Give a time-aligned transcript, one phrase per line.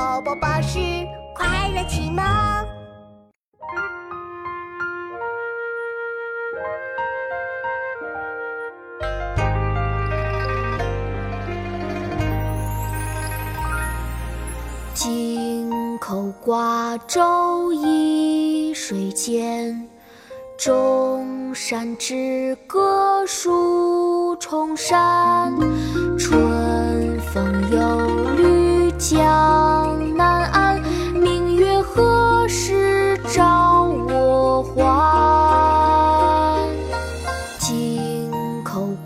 [0.00, 0.78] 宝宝巴士
[1.34, 2.24] 快乐启蒙。
[14.94, 19.86] 京口瓜洲一水间，
[20.56, 25.52] 钟山之歌数重山。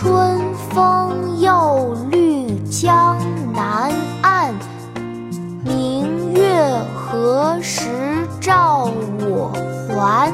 [0.00, 3.18] 春风又绿江
[3.52, 4.54] 南岸，
[5.62, 6.42] 明月
[6.94, 9.52] 何时照我
[9.94, 10.32] 还？